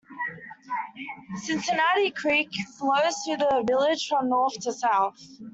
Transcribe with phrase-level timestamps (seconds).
[1.35, 5.21] Cincinnati Creek flows through the village from north to south.